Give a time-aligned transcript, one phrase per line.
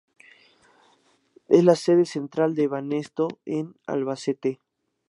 [1.47, 4.59] Es la sede central de Banesto en Albacete.